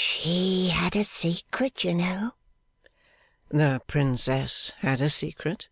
[0.00, 2.30] She had a secret, you know.'
[3.48, 5.66] 'The Princess had a secret?